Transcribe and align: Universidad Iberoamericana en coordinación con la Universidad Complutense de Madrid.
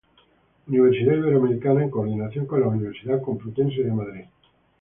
Universidad 0.67 1.13
Iberoamericana 1.13 1.83
en 1.83 1.91
coordinación 1.91 2.47
con 2.47 2.59
la 2.61 2.69
Universidad 2.69 3.21
Complutense 3.21 3.83
de 3.83 3.91
Madrid. 3.93 4.25